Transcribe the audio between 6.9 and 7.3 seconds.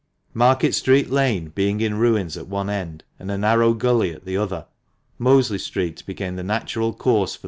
course for 296 THE